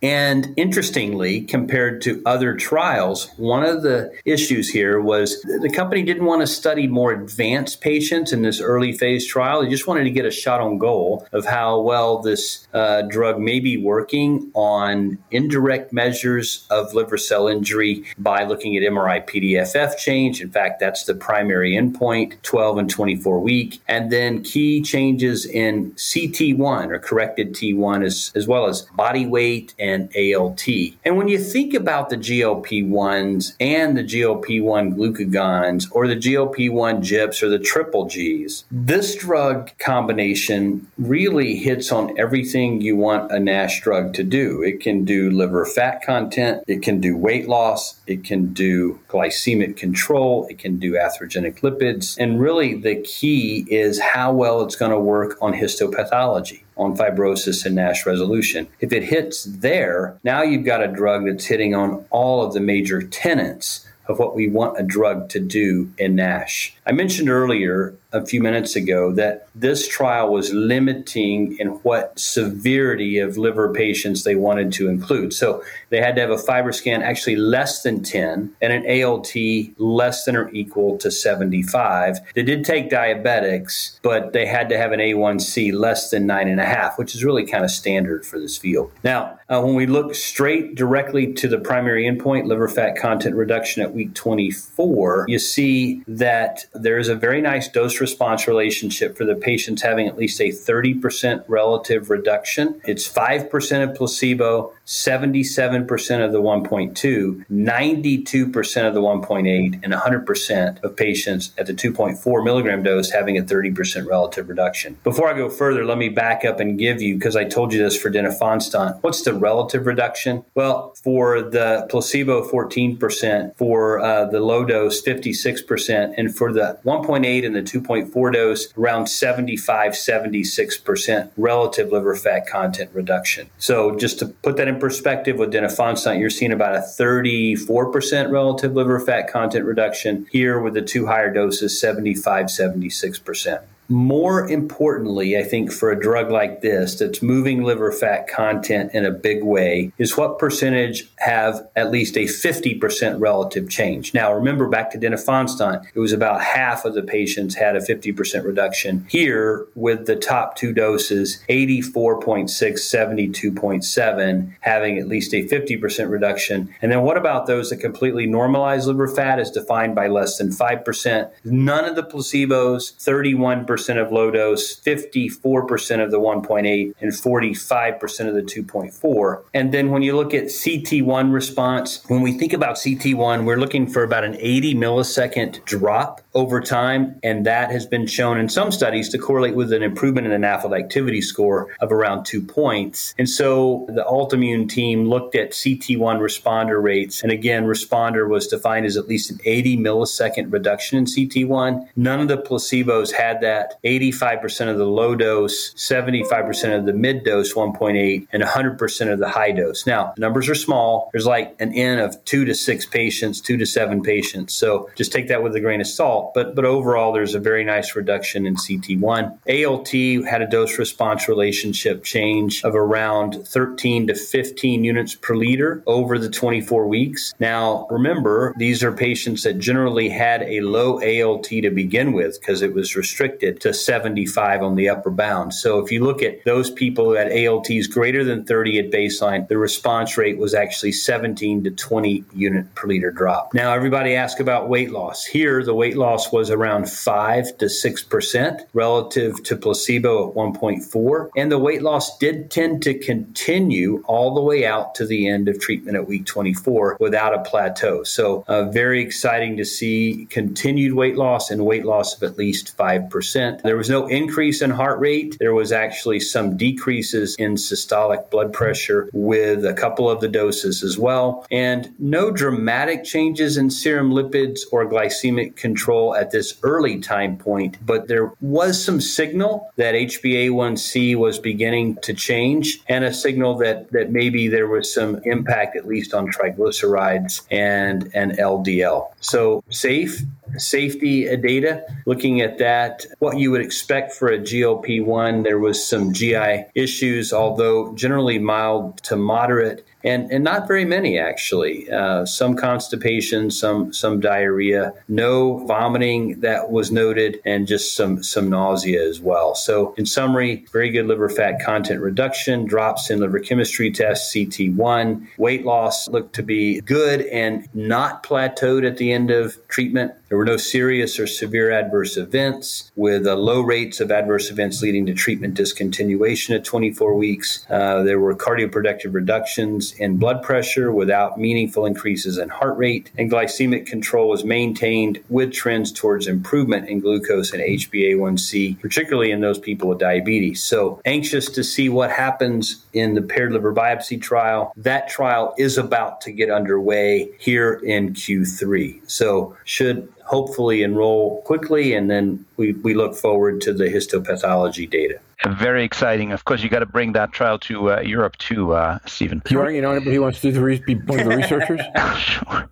And 0.01 0.53
interestingly, 0.57 1.42
compared 1.42 2.01
to 2.03 2.21
other 2.25 2.56
trials, 2.56 3.30
one 3.38 3.63
of 3.63 3.83
the 3.83 4.13
issues 4.25 4.69
here 4.69 5.00
was 5.00 5.42
the 5.42 5.71
company 5.74 6.03
didn't 6.03 6.25
want 6.25 6.42
to 6.42 6.47
study 6.47 6.88
more 6.88 7.12
advanced 7.12 7.81
patients 7.81 8.33
in 8.33 8.42
this 8.42 8.59
early 8.59 8.94
phase 8.94 9.27
trial. 9.27 9.62
They 9.62 9.69
just 9.69 9.88
wanted 9.88 10.03
to 10.06 10.12
get 10.12 10.25
a 10.25 10.31
shot 10.31 10.62
on 10.62 10.77
goal 10.77 11.27
of 11.31 11.45
how 11.45 11.81
well 11.81 12.19
this 12.19 12.68
uh, 12.74 13.03
drug 13.03 13.39
may 13.39 13.59
be 13.59 13.77
working 13.77 14.51
on 14.53 15.18
indirect 15.31 15.94
measures 15.94 16.65
of 16.69 16.94
liver 16.94 17.18
cell 17.18 17.47
injury 17.47 18.03
by 18.18 18.44
looking 18.44 18.75
at 18.75 18.83
MRI 18.83 19.25
PDFF 19.27 19.97
change 19.97 20.15
change. 20.15 20.42
In 20.42 20.51
fact, 20.51 20.80
that's 20.80 21.03
the 21.06 21.15
primary 21.15 21.74
endpoint, 21.74 22.42
12 22.42 22.77
and 22.77 22.89
24 22.89 23.39
week. 23.39 23.81
And 23.88 24.12
then 24.12 24.44
key 24.44 24.81
changes 24.81 25.45
in 25.45 25.92
CT1 25.94 26.92
or 26.92 27.00
corrected 27.00 27.53
T1 27.53 28.06
as, 28.06 28.31
as 28.36 28.47
well 28.47 28.68
as 28.68 28.83
body 28.95 29.25
weight 29.25 29.34
and 29.79 30.11
ALT. 30.15 30.67
And 31.03 31.17
when 31.17 31.27
you 31.27 31.37
think 31.37 31.73
about 31.73 32.09
the 32.09 32.17
GLP 32.17 32.87
1s 32.87 33.55
and 33.59 33.97
the 33.97 34.03
GLP 34.03 34.63
1 34.63 34.95
glucagons 34.95 35.89
or 35.91 36.07
the 36.07 36.15
GLP 36.15 36.71
1 36.71 37.01
GIPs 37.01 37.43
or 37.43 37.49
the 37.49 37.59
triple 37.59 38.05
Gs, 38.05 38.65
this 38.71 39.15
drug 39.15 39.71
combination 39.77 40.87
really 40.97 41.55
hits 41.55 41.91
on 41.91 42.17
everything 42.19 42.81
you 42.81 42.95
want 42.95 43.31
a 43.31 43.39
NASH 43.39 43.81
drug 43.81 44.13
to 44.13 44.23
do. 44.23 44.61
It 44.61 44.79
can 44.79 45.05
do 45.05 45.29
liver 45.29 45.65
fat 45.65 46.01
content, 46.03 46.63
it 46.67 46.81
can 46.81 46.99
do 46.99 47.17
weight 47.17 47.47
loss, 47.47 47.99
it 48.07 48.23
can 48.23 48.53
do 48.53 48.99
glycemic 49.09 49.77
control, 49.77 50.47
it 50.49 50.59
can 50.59 50.77
do 50.77 50.93
atherogenic 50.93 51.61
lipids. 51.61 52.17
And 52.17 52.39
really, 52.39 52.75
the 52.75 53.01
key 53.01 53.65
is 53.69 53.99
how 53.99 54.33
well 54.33 54.63
it's 54.63 54.75
going 54.75 54.91
to 54.91 54.99
work 54.99 55.37
on 55.41 55.53
histopathology 55.53 56.64
on 56.77 56.95
fibrosis 56.95 57.66
and 57.66 57.75
NASH 57.75 58.06
resolution. 58.06 58.68
If 58.80 58.92
it 58.92 59.04
hits 59.04 59.44
there, 59.45 60.18
now 60.24 60.42
you've 60.44 60.66
got 60.66 60.83
a 60.83 60.88
drug 60.88 61.25
that's 61.25 61.45
hitting 61.45 61.74
on 61.74 62.06
all 62.10 62.45
of 62.45 62.54
the 62.54 62.60
major 62.60 63.01
tenets 63.01 63.86
of 64.07 64.19
what 64.19 64.36
we 64.36 64.48
want 64.48 64.80
a 64.80 64.83
drug 64.83 65.30
to 65.30 65.39
do 65.39 65.92
in 65.98 66.16
NASH. 66.16 66.75
I 66.86 66.92
mentioned 66.92 67.30
earlier 67.30 67.95
a 68.12 68.25
few 68.25 68.42
minutes 68.42 68.75
ago 68.75 69.13
that 69.13 69.48
this 69.56 69.88
trial 69.88 70.31
was 70.31 70.54
limiting 70.54 71.57
in 71.57 71.69
what 71.84 72.18
severity 72.19 73.19
of 73.19 73.38
liver 73.38 73.74
patients 73.74 74.24
they 74.24 74.36
wanted 74.36 74.74
to 74.74 74.90
include. 74.90 75.34
So 75.34 75.63
they 75.90 76.02
had 76.02 76.16
to 76.16 76.22
have 76.22 76.31
a 76.31 76.38
fiber 76.38 76.66
FibroScan 76.66 77.02
actually 77.02 77.36
less 77.36 77.84
than 77.84 78.04
10 78.04 78.54
and 78.62 78.74
an 78.74 79.04
ALT 79.04 79.34
less 79.78 80.25
than 80.25 80.36
or 80.36 80.50
equal 80.50 80.98
to 80.98 81.12
75. 81.12 82.18
They 82.34 82.44
did 82.44 82.66
take 82.66 82.90
diabetics, 82.90 84.00
but 84.02 84.34
they 84.34 84.46
had 84.46 84.69
to 84.69 84.78
have 84.78 84.92
an 84.92 85.00
A1C 85.00 85.74
less 85.74 86.10
than 86.10 86.28
9.5, 86.28 86.98
which 86.98 87.16
is 87.16 87.24
really 87.24 87.46
kind 87.46 87.63
of 87.63 87.72
standard 87.72 88.25
for 88.25 88.40
this 88.40 88.57
field. 88.57 88.92
Now, 89.04 89.40
uh, 89.50 89.62
when 89.62 89.75
we 89.75 89.86
look 89.86 90.16
straight 90.16 90.75
directly 90.75 91.34
to 91.34 91.48
the 91.48 91.60
primary 91.60 92.06
endpoint, 92.06 92.48
liver 92.48 92.68
fat 92.68 92.98
content 92.98 93.36
reduction 93.36 93.81
at 93.81 93.94
week 93.94 94.13
24, 94.13 95.25
you 95.28 95.40
see 95.40 96.04
that 96.07 96.66
there 96.74 96.98
is 96.98 97.10
a 97.10 97.16
very 97.16 97.42
nice 97.42 97.68
dose 97.68 98.02
response 98.06 98.48
relationship 98.48 99.18
for 99.18 99.25
the 99.25 99.34
patients 99.34 99.81
having 99.81 100.07
at 100.07 100.16
least 100.16 100.40
a 100.40 100.50
30% 100.50 101.44
relative 101.48 102.12
reduction. 102.12 102.80
It's 102.86 103.07
5% 103.12 103.84
of 103.84 103.96
placebo, 103.96 104.72
77% 104.85 106.25
of 106.25 106.31
the 106.31 106.41
1.2, 106.41 107.45
92% 107.51 108.87
of 108.87 108.93
the 108.93 109.01
1.8, 109.01 109.79
and 109.83 109.93
100% 109.93 110.83
of 110.83 110.95
patients 110.95 111.51
at 111.57 111.65
the 111.65 111.73
2.4 111.73 112.43
milligram 112.43 112.83
dose 112.83 113.09
having 113.09 113.37
a 113.37 113.41
30% 113.41 114.07
relative 114.07 114.47
reduction. 114.47 114.97
Before 115.03 115.27
I 115.27 115.33
go 115.33 115.49
further, 115.49 115.85
let 115.85 115.97
me 115.97 116.09
back 116.09 116.45
up 116.45 116.59
and 116.59 116.77
give 116.77 117.01
you, 117.01 117.15
because 117.15 117.35
I 117.35 117.45
told 117.45 117.73
you 117.73 117.79
this 117.79 117.99
for 117.99 118.11
denifanstat, 118.11 118.99
what's 119.01 119.23
the 119.23 119.33
relative 119.33 119.85
reduction? 119.85 120.45
Well, 120.53 120.93
for 121.03 121.41
the 121.41 121.87
placebo, 121.89 122.47
14%, 122.47 123.55
for 123.57 123.99
uh, 123.99 124.25
the 124.25 124.39
low 124.39 124.65
dose, 124.65 125.01
56%, 125.01 126.13
and 126.17 126.35
for 126.35 126.53
the 126.53 126.79
1.8 126.85 127.45
and 127.45 127.55
the 127.55 127.61
2.4 127.61 128.33
dose, 128.33 128.73
around 128.77 129.07
75, 129.07 129.93
76% 129.93 131.31
relative 131.37 131.91
liver 131.91 132.15
fat 132.15 132.47
content 132.47 132.91
reduction. 132.93 133.49
So 133.57 133.95
just 133.95 134.19
to 134.19 134.27
put 134.27 134.57
that 134.57 134.67
in 134.67 134.75
perspective 134.80 135.38
with 135.38 135.54
denifanstat, 135.54 136.19
you're 136.19 136.30
seeing 136.30 136.51
about 136.51 136.75
a 136.75 136.80
34% 136.80 138.31
relative 138.31 138.74
liver 138.74 139.00
fat 139.00 139.31
content 139.31 139.66
reduction. 139.66 140.27
Here 140.31 140.59
with 140.59 140.73
the 140.73 140.81
two 140.81 141.06
higher 141.07 141.33
doses, 141.33 141.80
75, 141.80 142.47
76%. 142.47 143.64
More 143.87 144.49
importantly, 144.49 145.37
I 145.37 145.44
think 145.44 145.71
for 145.71 145.92
a 145.92 145.99
drug 145.99 146.31
like 146.31 146.61
this 146.61 146.95
that's 146.95 147.21
moving 147.21 147.63
liver 147.63 147.92
fat 147.92 148.27
content 148.27 148.92
in 148.94 149.06
a 149.06 149.11
big 149.11 149.44
way 149.44 149.92
is 149.97 150.18
what 150.18 150.39
percentage 150.39 151.09
have 151.18 151.68
at 151.75 151.92
least 151.92 152.18
a 152.18 152.25
50% 152.25 153.19
relative 153.19 153.69
change. 153.69 154.13
Now, 154.13 154.33
remember 154.33 154.68
back 154.68 154.92
to 154.92 154.97
denifanstat, 154.97 155.85
it 155.94 155.99
was 155.99 156.13
about 156.13 156.42
half 156.42 156.85
of 156.85 156.95
the 156.95 157.04
patients 157.04 157.56
had 157.56 157.75
a 157.75 157.80
50% 157.80 158.44
reduction. 158.44 159.06
Here, 159.09 159.68
with 159.75 160.07
the 160.07 160.15
top 160.15 160.56
two 160.56 160.73
doses, 160.73 161.44
84.6, 161.47 162.49
72.7, 162.49 164.54
having 164.61 164.97
at 164.97 165.07
least 165.07 165.33
a 165.33 165.47
50% 165.47 166.09
reduction. 166.09 166.73
And 166.81 166.92
then 166.92 167.04
what 167.04 167.18
about 167.18 167.45
those 167.45 167.69
that 167.69 167.77
completely 167.77 168.25
normalize 168.25 168.87
liver 168.87 169.07
fat 169.07 169.39
is 169.39 169.51
defined 169.51 169.94
by 169.94 170.07
less 170.07 170.37
than 170.37 170.49
5%? 170.49 171.31
None 171.44 171.85
of 171.85 171.95
the 171.95 172.04
placebos, 172.04 172.94
31% 173.04 173.74
percent 173.75 173.99
of 173.99 174.09
low 174.09 174.31
dose, 174.31 174.79
54% 174.79 176.01
of 176.01 176.09
the 176.09 176.17
1.8, 176.17 176.94
and 177.01 177.11
45% 177.11 178.27
of 178.29 178.33
the 178.33 178.41
2.4. 178.41 179.44
And 179.53 179.73
then 179.73 179.89
when 179.91 180.01
you 180.01 180.15
look 180.15 180.33
at 180.33 180.45
CT1 180.45 181.33
response, 181.33 182.01
when 182.07 182.21
we 182.21 182.31
think 182.37 182.53
about 182.53 182.77
CT1, 182.77 183.44
we're 183.44 183.57
looking 183.57 183.85
for 183.85 184.03
about 184.03 184.23
an 184.23 184.37
80 184.39 184.75
millisecond 184.75 185.65
drop 185.65 186.21
over 186.35 186.61
time. 186.61 187.19
And 187.23 187.45
that 187.45 187.71
has 187.71 187.85
been 187.85 188.06
shown 188.06 188.37
in 188.37 188.49
some 188.49 188.71
studies 188.71 189.09
to 189.09 189.18
correlate 189.18 189.56
with 189.56 189.73
an 189.73 189.81
improvement 189.81 190.27
in 190.27 190.39
the 190.39 190.47
NAFLD 190.47 190.77
activity 190.77 191.21
score 191.21 191.75
of 191.80 191.92
around 191.92 192.25
two 192.25 192.42
points. 192.42 193.15
And 193.18 193.30
so 193.30 193.85
the 193.89 194.04
Altimmune 194.04 194.69
team 194.69 195.06
looked 195.06 195.35
at 195.35 195.51
CT1 195.51 196.19
responder 196.19 196.81
rates. 196.81 197.23
And 197.23 197.31
again, 197.31 197.65
responder 197.65 198.30
was 198.30 198.47
defined 198.47 198.85
as 198.85 198.97
at 198.97 199.07
least 199.07 199.31
an 199.31 199.39
80 199.44 199.77
millisecond 199.77 200.54
reduction 200.54 200.99
in 200.99 201.06
CT1. 201.06 201.87
None 201.95 202.19
of 202.19 202.27
the 202.27 202.37
placebos 202.37 203.11
had 203.11 203.42
that 203.42 203.56
that 203.56 203.81
85% 203.83 204.69
of 204.69 204.77
the 204.77 204.85
low 204.85 205.15
dose, 205.15 205.73
75% 205.75 206.77
of 206.77 206.85
the 206.85 206.94
mid 206.94 207.23
dose 207.23 207.54
1.8, 207.54 208.27
and 208.31 208.44
100% 208.44 209.13
of 209.13 209.19
the 209.19 209.30
high 209.30 209.51
dose. 209.51 209.87
Now, 209.87 210.13
the 210.15 210.21
numbers 210.21 210.49
are 210.49 210.56
small. 210.56 211.09
There's 211.13 211.25
like 211.25 211.56
an 211.59 211.73
N 211.73 211.99
of 211.99 212.23
two 212.25 212.45
to 212.45 212.54
six 212.54 212.85
patients, 212.85 213.39
two 213.39 213.57
to 213.57 213.65
seven 213.65 214.01
patients. 214.01 214.54
So 214.54 214.89
just 214.95 215.11
take 215.11 215.27
that 215.30 215.44
with 215.44 215.56
a 215.56 215.59
grain 215.59 215.81
of 215.81 215.87
salt. 215.87 216.24
But, 216.33 216.55
but 216.55 216.65
overall, 216.65 217.13
there's 217.13 217.35
a 217.35 217.39
very 217.39 217.63
nice 217.63 217.95
reduction 217.95 218.45
in 218.45 218.55
CT1. 218.55 219.37
ALT 219.65 220.25
had 220.27 220.41
a 220.41 220.47
dose 220.47 220.77
response 220.77 221.27
relationship 221.27 222.03
change 222.03 222.63
of 222.63 222.75
around 222.75 223.47
13 223.47 224.07
to 224.07 224.15
15 224.15 224.83
units 224.83 225.15
per 225.15 225.35
liter 225.35 225.83
over 225.85 226.17
the 226.17 226.29
24 226.29 226.87
weeks. 226.87 227.33
Now, 227.39 227.87
remember, 227.89 228.53
these 228.57 228.83
are 228.83 228.91
patients 228.91 229.44
that 229.44 229.59
generally 229.59 230.09
had 230.09 230.44
a 230.44 230.61
low 230.61 230.99
ALT 231.01 231.45
to 231.45 231.69
begin 231.69 232.13
with 232.13 232.39
because 232.39 232.61
it 232.61 232.73
was 232.73 232.95
restricted 232.95 233.61
to 233.61 233.73
75 233.73 234.61
on 234.61 234.75
the 234.75 234.89
upper 234.89 235.09
bound. 235.09 235.53
So 235.53 235.79
if 235.79 235.91
you 235.91 236.03
look 236.03 236.21
at 236.21 236.44
those 236.45 236.69
people 236.71 237.05
who 237.05 237.13
had 237.13 237.31
ALTs 237.31 237.87
greater 237.87 238.23
than 238.23 238.45
30 238.45 238.79
at 238.79 238.91
baseline, 238.91 239.47
the 239.47 239.57
response 239.57 240.17
rate 240.17 240.37
was 240.37 240.53
actually 240.53 240.91
17 240.91 241.63
to 241.63 241.71
20 241.71 242.23
unit 242.33 242.73
per 242.75 242.87
liter 242.87 243.11
drop. 243.11 243.53
Now, 243.53 243.73
everybody 243.73 244.15
asked 244.15 244.39
about 244.39 244.69
weight 244.69 244.91
loss. 244.91 245.25
Here, 245.25 245.63
the 245.63 245.73
weight 245.73 245.97
loss 245.97 246.15
was 246.31 246.50
around 246.50 246.90
5 246.90 247.57
to 247.57 247.66
6% 247.66 248.62
relative 248.74 249.44
to 249.44 249.56
placebo 249.56 250.30
at 250.30 250.36
1.4. 250.36 251.30
And 251.36 251.52
the 251.52 251.60
weight 251.60 251.81
loss 251.81 252.18
did 252.18 252.52
tend 252.52 252.84
to 252.84 252.98
continue 252.98 254.04
all 254.07 254.34
the 254.34 254.42
way 254.42 254.66
out 254.66 254.95
to 254.95 255.06
the 255.06 255.28
end 255.28 255.48
of 255.48 255.60
treatment 255.60 255.98
at 255.98 256.07
week 256.07 256.26
24 256.26 256.98
without 257.00 257.34
a 257.34 257.44
plateau. 257.44 258.04
So, 258.04 258.44
uh, 258.48 258.66
very 258.72 259.02
exciting 259.02 259.57
to 259.57 259.66
see 259.66 260.28
continued 260.30 260.94
weight 260.94 261.18
loss 261.18 261.52
and 261.52 261.66
weight 261.66 261.86
loss 261.86 262.16
of 262.16 262.24
at 262.24 262.38
least 262.38 262.76
5%. 262.78 263.62
There 263.62 263.78
was 263.78 263.90
no 263.90 264.07
increase 264.07 264.62
in 264.62 264.69
heart 264.72 265.00
rate. 265.00 265.38
There 265.40 265.54
was 265.54 265.72
actually 265.72 266.19
some 266.19 266.57
decreases 266.57 267.36
in 267.38 267.56
systolic 267.56 268.30
blood 268.30 268.54
pressure 268.54 269.10
with 269.14 269.66
a 269.66 269.74
couple 269.74 270.10
of 270.10 270.22
the 270.22 270.28
doses 270.28 270.84
as 270.84 270.98
well. 270.98 271.45
And 271.52 271.94
no 272.00 272.31
dramatic 272.31 273.04
changes 273.04 273.57
in 273.57 273.69
serum 273.69 274.12
lipids 274.12 274.62
or 274.72 274.86
glycemic 274.86 275.56
control 275.56 276.05
at 276.14 276.31
this 276.31 276.59
early 276.64 277.00
time 277.00 277.38
point, 277.38 277.78
but 277.85 278.07
there 278.07 278.33
was 278.42 278.83
some 278.83 279.02
signal 279.02 279.71
that 279.78 279.95
HbA1c 279.95 281.16
was 281.16 281.40
beginning 281.40 281.95
to 282.04 282.14
change 282.14 282.80
and 282.88 283.04
a 283.04 283.14
signal 283.14 283.57
that, 283.57 283.92
that 283.92 284.12
maybe 284.12 284.47
there 284.47 284.68
was 284.68 284.94
some 284.94 285.19
impact 285.24 285.76
at 285.76 285.88
least 285.88 286.14
on 286.14 286.28
triglycerides 286.28 287.42
and, 287.50 288.12
and 288.14 288.33
LDL. 288.38 289.12
So 289.21 289.64
safe 289.69 290.21
safety 290.57 291.35
data, 291.38 291.85
looking 292.06 292.42
at 292.42 292.57
that, 292.59 293.06
what 293.19 293.38
you 293.38 293.52
would 293.52 293.62
expect 293.62 294.14
for 294.14 294.28
a 294.30 294.38
GLP 294.38 295.04
1. 295.04 295.44
There 295.44 295.59
was 295.59 295.85
some 295.85 296.14
GI 296.14 296.66
issues, 296.76 297.33
although 297.33 297.94
generally 297.95 298.40
mild 298.40 298.97
to 299.04 299.16
moderate 299.16 299.85
and 300.06 300.31
and 300.31 300.44
not 300.44 300.68
very 300.68 300.85
many 300.85 301.18
actually. 301.18 301.90
Uh, 301.92 302.26
some 302.26 302.56
constipation, 302.56 303.52
some 303.52 303.92
some 303.92 304.19
diarrhea, 304.19 304.94
no 305.07 305.66
vomiting 305.66 306.40
that 306.42 306.69
was 306.69 306.92
noted, 306.92 307.42
and 307.44 307.68
just 307.68 307.95
some 307.95 308.21
some 308.24 308.50
nausea 308.50 309.04
as 309.04 309.19
well. 309.19 309.56
So 309.56 309.94
in 309.97 310.06
summary, 310.06 310.66
very 310.71 310.92
good 310.92 311.07
liver 311.07 311.30
fat 311.30 311.59
content 311.62 312.02
reduction, 312.02 312.66
drops 312.66 313.09
in 313.09 313.19
liver 313.19 313.40
chemistry 313.40 313.92
tests, 313.92 314.33
CT1, 314.33 315.28
weight 315.38 315.66
loss 315.66 316.07
looked 316.07 316.35
to 316.35 316.44
be 316.44 316.81
good 316.81 317.21
and 317.21 317.68
not 317.74 318.24
plateaued 318.24 318.88
at 318.88 318.97
the 318.97 319.12
end 319.12 319.31
of 319.31 319.57
treatment. 319.68 320.14
There 320.30 320.38
were 320.38 320.45
no 320.45 320.57
serious 320.57 321.19
or 321.19 321.28
severe 321.28 321.71
adverse 321.71 322.18
events, 322.18 322.92
with 322.95 323.28
uh, 323.28 323.35
low 323.35 323.62
rates 323.62 324.00
of 324.00 324.12
adverse 324.12 324.50
events 324.50 324.81
leading 324.81 325.06
to 325.06 325.14
treatment 325.14 325.56
discontinuation 325.56 326.56
at 326.56 326.66
24 326.66 327.14
weeks. 327.16 327.66
Uh, 327.69 328.04
there 328.04 328.19
were 328.19 328.35
cardioprotective 328.35 329.14
reductions 329.14 329.94
in 329.95 330.18
blood 330.18 330.44
pressure 330.44 330.92
without 330.92 331.40
meaningful 331.40 331.85
increases 331.85 332.37
in 332.37 332.49
heart 332.49 332.78
rate, 332.78 333.11
and 333.18 333.31
glycemic 333.31 333.85
control 333.85 334.30
was 334.30 334.44
maintained 334.44 335.19
with 335.30 335.52
trends 335.54 335.92
towards 335.92 336.28
improvement 336.28 336.90
in 336.90 336.99
glucose 336.99 337.52
and 337.54 337.61
HbA1c, 337.61 338.80
particularly 338.80 339.31
in 339.31 339.42
those 339.42 339.59
people 339.59 339.90
with 339.90 339.99
diabetes. 339.99 340.64
So, 340.64 341.02
anxious 341.06 341.49
to 341.52 341.64
see 341.64 341.90
what 341.90 342.11
happens 342.11 342.85
in 342.94 343.16
the 343.16 343.21
paired 343.21 343.54
liver 343.54 343.73
biopsy 343.73 344.21
trial. 344.21 344.73
That 344.78 345.09
trial 345.09 345.54
is 345.57 345.78
about 345.78 346.21
to 346.21 346.31
get 346.31 346.49
underway 346.49 347.31
here 347.40 347.73
in 347.73 348.14
Q3. 348.14 349.09
So, 349.09 349.56
should 349.64 350.11
hopefully 350.25 350.81
enroll 350.81 351.42
quickly, 351.44 351.94
and 351.94 352.09
then 352.09 352.45
we, 352.57 352.73
we 352.73 352.94
look 352.94 353.16
forward 353.16 353.61
to 353.61 353.73
the 353.73 353.85
histopathology 353.85 354.90
data. 354.90 355.19
Very 355.47 355.83
exciting. 355.83 356.31
Of 356.31 356.45
course, 356.45 356.63
you 356.63 356.69
got 356.69 356.80
to 356.80 356.85
bring 356.85 357.11
that 357.13 357.31
trial 357.31 357.59
to 357.59 357.92
uh, 357.94 357.99
Europe 358.01 358.37
too, 358.37 358.73
uh, 358.73 358.99
Stephen. 359.06 359.42
You 359.49 359.59
are, 359.59 359.71
you 359.71 359.81
know, 359.81 359.92
anybody 359.92 360.15
who 360.15 360.21
wants 360.21 360.42
to 360.42 360.47
do 360.47 360.54
the 360.54 360.61
re- 360.61 360.83
be 360.85 360.95
one 360.95 361.19
of 361.19 361.27
the 361.27 361.37
researchers? 361.37 361.81
sure. 362.18 362.69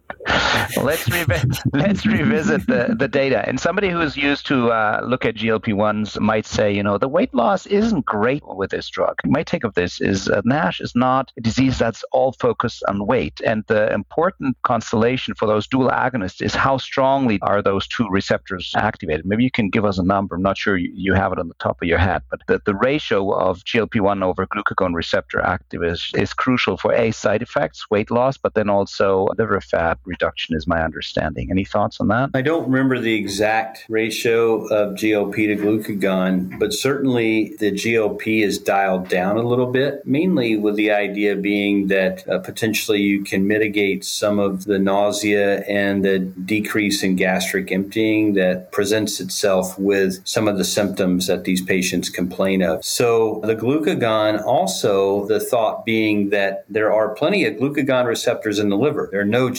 Let's 0.81 1.07
revi- 1.09 1.59
let's 1.73 2.05
revisit 2.05 2.65
the, 2.67 2.95
the 2.97 3.07
data. 3.07 3.47
And 3.47 3.59
somebody 3.59 3.89
who 3.89 4.01
is 4.01 4.15
used 4.15 4.45
to 4.47 4.71
uh, 4.71 5.01
look 5.05 5.25
at 5.25 5.35
GLP 5.35 5.73
ones 5.73 6.19
might 6.19 6.45
say, 6.45 6.73
you 6.73 6.83
know, 6.83 6.97
the 6.97 7.07
weight 7.07 7.33
loss 7.33 7.65
isn't 7.65 8.05
great 8.05 8.43
with 8.45 8.71
this 8.71 8.89
drug. 8.89 9.15
My 9.25 9.43
take 9.43 9.63
of 9.63 9.73
this 9.73 10.01
is 10.01 10.29
uh, 10.29 10.41
NASH 10.45 10.81
is 10.81 10.93
not 10.95 11.31
a 11.37 11.41
disease 11.41 11.77
that's 11.77 12.03
all 12.11 12.33
focused 12.33 12.83
on 12.87 13.05
weight, 13.05 13.41
and 13.45 13.63
the 13.67 13.91
important 13.93 14.57
constellation 14.63 15.35
for 15.35 15.45
those 15.45 15.67
dual 15.67 15.89
agonists 15.89 16.41
is 16.41 16.55
how 16.55 16.77
strongly 16.77 17.39
are 17.41 17.61
those 17.61 17.87
two 17.87 18.07
receptors 18.09 18.71
activated. 18.75 19.25
Maybe 19.25 19.43
you 19.43 19.51
can 19.51 19.69
give 19.69 19.85
us 19.85 19.97
a 19.97 20.03
number. 20.03 20.35
I'm 20.35 20.41
not 20.41 20.57
sure 20.57 20.77
you 20.77 21.13
have 21.13 21.31
it 21.31 21.39
on 21.39 21.47
the 21.47 21.55
top 21.55 21.81
of 21.81 21.87
your 21.87 21.97
head, 21.97 22.21
but 22.29 22.41
the, 22.47 22.61
the 22.65 22.75
ratio 22.75 23.31
of 23.31 23.63
GLP-1 23.63 24.23
over 24.23 24.47
glucagon 24.47 24.93
receptor 24.93 25.41
active 25.41 25.83
is, 25.83 26.11
is 26.15 26.33
crucial 26.33 26.77
for 26.77 26.93
a 26.93 27.11
side 27.11 27.41
effects, 27.41 27.89
weight 27.89 28.11
loss, 28.11 28.37
but 28.37 28.53
then 28.53 28.69
also 28.69 29.27
liver 29.37 29.59
fat 29.61 29.97
reduction 30.13 30.55
is 30.55 30.67
my 30.67 30.83
understanding. 30.83 31.49
Any 31.49 31.65
thoughts 31.65 31.99
on 31.99 32.07
that? 32.09 32.29
I 32.33 32.41
don't 32.41 32.69
remember 32.69 32.99
the 32.99 33.15
exact 33.15 33.85
ratio 33.89 34.65
of 34.67 34.95
GLP 34.95 35.35
to 35.35 35.55
glucagon, 35.55 36.59
but 36.59 36.71
certainly 36.71 37.55
the 37.57 37.71
GLP 37.71 38.43
is 38.43 38.59
dialed 38.59 39.09
down 39.09 39.37
a 39.37 39.41
little 39.41 39.71
bit, 39.71 40.05
mainly 40.05 40.55
with 40.55 40.75
the 40.75 40.91
idea 40.91 41.35
being 41.35 41.87
that 41.87 42.27
uh, 42.29 42.39
potentially 42.39 43.01
you 43.01 43.23
can 43.23 43.47
mitigate 43.47 44.05
some 44.05 44.37
of 44.37 44.65
the 44.65 44.77
nausea 44.77 45.61
and 45.61 46.05
the 46.05 46.19
decrease 46.19 47.01
in 47.01 47.15
gastric 47.15 47.71
emptying 47.71 48.33
that 48.33 48.71
presents 48.71 49.19
itself 49.19 49.77
with 49.79 50.21
some 50.27 50.47
of 50.47 50.57
the 50.57 50.63
symptoms 50.63 51.25
that 51.27 51.43
these 51.43 51.61
patients 51.61 52.09
complain 52.09 52.61
of. 52.61 52.85
So 52.85 53.41
the 53.43 53.55
glucagon 53.55 54.43
also 54.45 55.25
the 55.25 55.39
thought 55.39 55.85
being 55.85 56.29
that 56.29 56.65
there 56.69 56.93
are 56.93 57.15
plenty 57.15 57.45
of 57.45 57.55
glucagon 57.55 58.05
receptors 58.05 58.59
in 58.59 58.69
the 58.69 58.77
liver. 58.77 59.09
There 59.11 59.21
are 59.21 59.25
no 59.39 59.49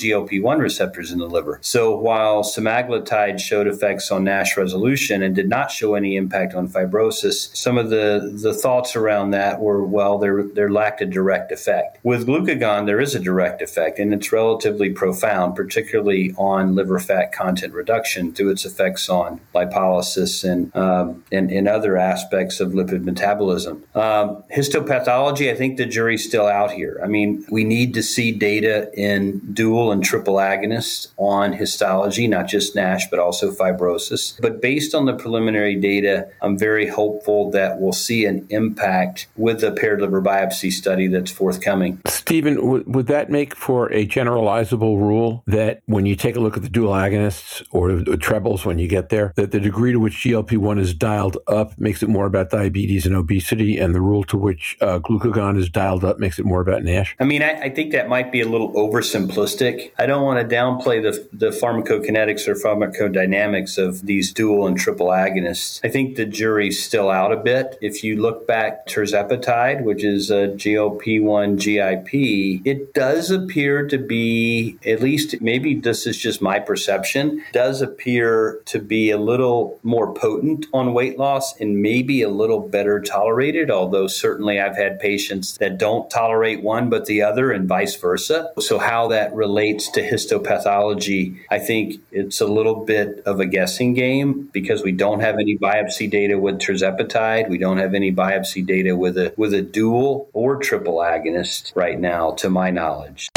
GLP-1 0.45 0.59
receptors 0.61 1.11
in 1.11 1.19
the 1.19 1.27
liver. 1.27 1.59
So 1.63 1.97
while 1.97 2.43
semaglutide 2.43 3.41
showed 3.41 3.67
effects 3.67 4.11
on 4.11 4.25
NASH 4.25 4.57
resolution 4.57 5.23
and 5.23 5.35
did 5.35 5.49
not 5.49 5.71
show 5.71 5.95
any 5.95 6.17
impact 6.17 6.55
on 6.55 6.69
fibrosis, 6.69 7.55
some 7.57 7.79
of 7.79 7.91
the, 7.91 8.37
the 8.43 8.55
thoughts 8.55 8.97
around 8.97 9.31
that 9.31 9.61
were, 9.61 9.85
well, 9.85 10.19
there, 10.19 10.43
there 10.43 10.71
lacked 10.71 11.01
a 11.01 11.07
direct 11.07 11.53
effect. 11.53 11.99
With 12.03 12.27
glucagon, 12.27 12.87
there 12.87 13.01
is 13.01 13.15
a 13.15 13.21
direct 13.21 13.63
effect, 13.63 13.99
and 13.99 14.13
it's 14.13 14.33
relatively 14.33 14.91
profound, 14.91 15.57
particularly 15.57 16.35
on 16.37 16.75
liver 16.75 16.99
fat 16.99 17.33
content 17.33 17.73
reduction 17.73 18.33
through 18.33 18.51
its 18.51 18.65
effects 18.65 19.09
on 19.09 19.41
lipolysis 19.55 20.49
and, 20.49 20.75
um, 20.77 21.25
and, 21.33 21.51
and 21.51 21.69
other 21.69 21.97
aspects 21.97 22.61
of 22.61 22.73
lipid 22.73 23.05
metabolism. 23.05 23.85
Um, 23.95 24.43
histopathology, 24.55 25.51
I 25.51 25.55
think 25.55 25.77
the 25.77 25.87
jury's 25.87 26.25
still 26.27 26.47
out 26.47 26.73
here. 26.73 27.01
I 27.03 27.07
mean, 27.07 27.45
we 27.51 27.65
need 27.65 27.95
to 27.95 28.03
see 28.03 28.33
data 28.33 28.91
in 28.95 29.41
dual 29.53 29.93
and 29.93 30.05
triple 30.05 30.34
agonists 30.37 31.09
on 31.17 31.53
histology, 31.53 32.27
not 32.27 32.47
just 32.47 32.75
NASH, 32.75 33.09
but 33.11 33.19
also 33.19 33.53
fibrosis. 33.53 34.41
But 34.41 34.61
based 34.61 34.95
on 34.95 35.07
the 35.07 35.15
preliminary 35.15 35.77
data, 35.77 36.29
I'm 36.43 36.59
very 36.59 36.87
hopeful 36.87 37.51
that 37.53 37.81
we'll 37.81 37.93
see 37.93 38.25
an 38.25 38.47
impact 38.51 39.27
with 39.37 39.61
the 39.61 39.73
paired 39.73 40.01
liver 40.01 40.23
biopsy 40.23 40.73
study 40.73 41.07
that's 41.07 41.31
forthcoming. 41.31 42.01
Stephen, 42.07 42.57
w- 42.57 42.85
would 42.87 43.07
that 43.07 43.31
make 43.31 43.55
for 43.55 43.93
a 43.93 44.07
generalizable 44.07 44.99
rule 44.99 45.43
that 45.47 45.83
when 45.87 46.07
you 46.07 46.17
take 46.17 46.37
a 46.37 46.41
look 46.41 46.57
at 46.57 46.63
the 46.63 46.69
dual 46.69 46.93
agonists 46.93 47.65
or 47.71 47.93
the 47.93 48.17
trebles 48.17 48.65
when 48.65 48.79
you 48.79 48.89
get 48.89 49.09
there, 49.09 49.33
that 49.37 49.51
the 49.51 49.61
degree 49.61 49.93
to 49.93 49.99
which 49.99 50.15
GLP 50.15 50.57
1 50.59 50.79
is 50.79 50.95
dialed 50.95 51.39
up 51.47 51.79
makes 51.79 52.03
it 52.03 52.09
more 52.09 52.27
about 52.27 52.51
diabetes 52.51 53.07
and 53.07 53.15
obesity, 53.15 53.79
and 53.79 53.95
the 53.95 54.01
rule 54.01 54.25
to 54.25 54.37
which 54.37 54.77
uh, 54.81 54.99
glucagon 54.99 55.59
is 55.59 55.69
dialed 55.69 56.05
up 56.05 56.19
makes 56.19 56.39
it 56.39 56.45
more 56.45 56.61
about 56.61 56.83
NASH? 56.83 57.17
I 57.21 57.25
mean, 57.25 57.43
I, 57.43 57.53
I 57.63 57.69
think 57.71 57.93
that 57.93 58.09
might 58.09 58.33
be 58.33 58.41
a 58.41 58.49
little 58.49 58.73
oversimplistic. 58.73 59.93
I 59.99 60.07
don't 60.07 60.24
want 60.25 60.49
to 60.49 60.57
downplay 60.57 61.03
the, 61.03 61.29
the 61.33 61.51
pharmacokinetics 61.51 62.49
or 62.49 62.55
pharmacodynamics 62.55 63.79
of 63.79 64.07
these 64.07 64.33
dual 64.33 64.67
and 64.67 64.77
triple 64.77 65.09
agonists. 65.09 65.81
I 65.85 65.89
think 65.89 66.17
the 66.17 66.25
jury's 66.25 66.83
still 66.83 67.11
out 67.11 67.33
a 67.33 67.37
bit. 67.37 67.79
If 67.81 68.03
you 68.03 68.21
look 68.21 68.47
back 68.47 68.87
tirzepatide, 68.87 69.83
which 69.83 70.05
is 70.05 70.31
a 70.31 70.49
GLP-1 70.49 71.59
GIP, 71.59 72.67
it 72.67 72.95
does 72.95 73.31
appear 73.31 73.87
to 73.89 73.99
be, 73.99 74.79
at 74.87 75.01
least 75.01 75.41
maybe 75.41 75.75
this 75.75 76.07
is 76.07 76.19
just 76.19 76.43
my 76.43 76.59
perception, 76.59 77.43
does 77.53 77.83
appear 77.83 78.61
to 78.67 78.79
be 78.79 79.11
a 79.11 79.19
little 79.19 79.79
more 79.83 80.13
potent 80.15 80.67
on 80.73 80.95
weight 80.95 81.19
loss 81.19 81.59
and 81.61 81.83
maybe 81.83 82.23
a 82.23 82.29
little 82.29 82.61
better 82.61 83.01
tolerated, 83.01 83.71
although 83.71 84.07
certainly 84.07 84.61
I've 84.61 84.77
had 84.77 84.99
patients 84.99 85.59
that 85.59 85.79
don't 85.79 86.11
tolerate 86.11 86.63
one 86.63 86.91
but 86.91 87.07
the 87.07 87.23
other 87.23 87.51
and 87.51 87.69
vice 87.69 87.97
versa. 87.97 88.51
So 88.59 88.79
how 88.79 89.09
that 89.09 89.35
relates 89.35 89.91
to 89.93 90.03
histopathology, 90.15 91.39
I 91.51 91.59
think 91.59 92.01
it's 92.13 92.41
a 92.41 92.47
little 92.47 92.85
bit 92.85 93.21
of 93.27 93.41
a 93.41 93.47
guessing 93.47 93.95
game 93.95 94.49
because 94.53 94.83
we 94.83 94.93
don't 94.93 95.21
have 95.21 95.37
any 95.37 95.59
biopsy 95.59 96.09
data 96.09 96.39
with 96.39 96.61
tirzepatide. 96.61 97.49
We 97.49 97.59
don't 97.59 97.79
have 97.79 97.95
any 97.95 98.13
biopsy 98.13 98.65
data 98.65 98.97
with 98.97 99.19
a 99.19 99.35
with 99.37 99.53
a 99.53 99.63
dual 99.63 100.29
or 100.33 100.57
triple 100.57 100.99
agonist 100.99 101.73
right 101.75 101.99
now, 101.99 102.33
to 102.33 102.49
my 102.49 102.71
knowledge. 102.71 103.29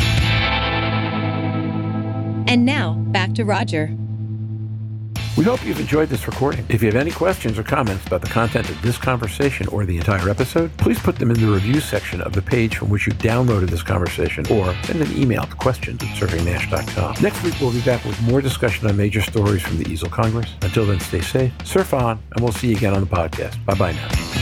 And 2.49 2.65
now, 2.65 2.93
back 2.93 3.33
to 3.33 3.43
Roger. 3.43 3.91
We 5.37 5.43
hope 5.43 5.63
you've 5.63 5.79
enjoyed 5.79 6.09
this 6.09 6.27
recording. 6.27 6.65
If 6.67 6.81
you 6.81 6.87
have 6.87 6.95
any 6.95 7.11
questions 7.11 7.59
or 7.59 7.63
comments 7.63 8.07
about 8.07 8.21
the 8.21 8.27
content 8.27 8.71
of 8.71 8.81
this 8.81 8.97
conversation 8.97 9.67
or 9.67 9.85
the 9.85 9.95
entire 9.95 10.29
episode, 10.29 10.75
please 10.77 10.97
put 10.97 11.17
them 11.17 11.29
in 11.29 11.39
the 11.39 11.45
review 11.45 11.79
section 11.79 12.21
of 12.21 12.33
the 12.33 12.41
page 12.41 12.77
from 12.77 12.89
which 12.89 13.05
you 13.05 13.13
downloaded 13.13 13.69
this 13.69 13.83
conversation 13.83 14.47
or 14.51 14.73
send 14.85 14.99
an 14.99 15.15
email 15.15 15.43
to 15.43 15.55
questions 15.55 16.01
at 16.01 16.09
surfingnash.com. 16.09 17.17
Next 17.21 17.43
week, 17.43 17.53
we'll 17.61 17.71
be 17.71 17.81
back 17.81 18.03
with 18.03 18.19
more 18.23 18.41
discussion 18.41 18.87
on 18.87 18.97
major 18.97 19.21
stories 19.21 19.61
from 19.61 19.77
the 19.77 19.85
EASL 19.85 20.09
Congress. 20.09 20.55
Until 20.63 20.87
then, 20.87 20.99
stay 20.99 21.21
safe, 21.21 21.53
surf 21.63 21.93
on, 21.93 22.19
and 22.31 22.43
we'll 22.43 22.51
see 22.51 22.69
you 22.69 22.75
again 22.75 22.95
on 22.95 23.01
the 23.01 23.07
podcast. 23.07 23.63
Bye 23.63 23.75
bye 23.75 23.91
now. 23.91 24.36